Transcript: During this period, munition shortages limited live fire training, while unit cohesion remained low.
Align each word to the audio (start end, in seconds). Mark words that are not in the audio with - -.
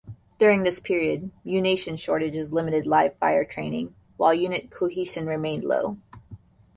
During 0.39 0.63
this 0.63 0.79
period, 0.79 1.29
munition 1.45 1.95
shortages 1.95 2.51
limited 2.51 2.87
live 2.87 3.15
fire 3.19 3.45
training, 3.45 3.93
while 4.17 4.33
unit 4.33 4.71
cohesion 4.71 5.27
remained 5.27 5.63
low. 5.63 5.99